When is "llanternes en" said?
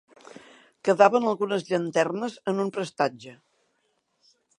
1.67-2.63